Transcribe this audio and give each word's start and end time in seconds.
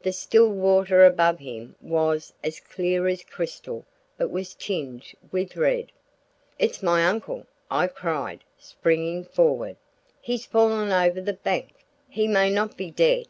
The 0.00 0.12
still 0.12 0.48
water 0.48 1.04
above 1.04 1.38
him 1.38 1.76
was 1.82 2.32
as 2.42 2.60
clear 2.60 3.08
as 3.08 3.22
crystal 3.22 3.84
but 4.16 4.30
was 4.30 4.54
tinged 4.54 5.12
with 5.30 5.54
red. 5.54 5.92
"It's 6.58 6.82
my 6.82 7.04
uncle!" 7.06 7.44
I 7.70 7.88
cried, 7.88 8.42
springing 8.56 9.24
forward. 9.26 9.76
"He's 10.22 10.46
fallen 10.46 10.90
over 10.92 11.20
the 11.20 11.34
bank. 11.34 11.84
He 12.08 12.26
may 12.26 12.48
not 12.48 12.78
be 12.78 12.90
dead." 12.90 13.26